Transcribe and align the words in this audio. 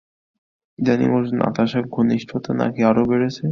ইদানীং 0.79 1.09
অর্জুন 1.11 1.37
নাতাশা 1.41 1.79
ঘনিষ্ঠতা 1.95 2.51
নাকি 2.53 2.81
আরও 2.89 3.03
বেড়েছে। 3.11 3.43